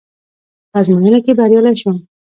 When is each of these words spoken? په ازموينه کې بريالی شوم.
په 0.71 0.77
ازموينه 0.79 1.19
کې 1.25 1.31
بريالی 1.39 1.73
شوم. 1.81 1.97